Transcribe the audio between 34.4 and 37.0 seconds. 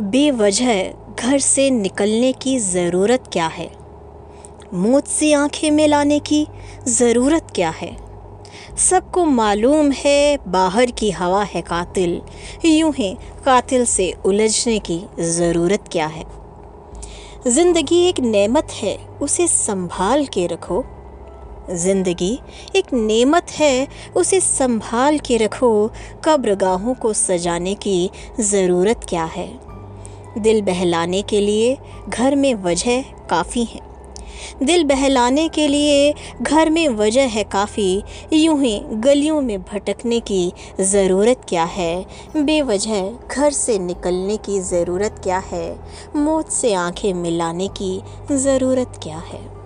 दिल बहलाने के लिए घर में